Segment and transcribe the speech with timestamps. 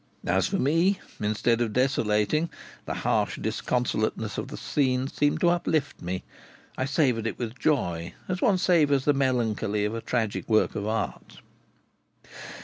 [0.25, 2.49] As for me, instead of desolating,
[2.87, 6.23] the harsh disconsolateness of the scene seemed to uplift me;
[6.75, 10.87] I savoured it with joy, as one savours the melancholy of a tragic work of
[10.87, 11.37] art.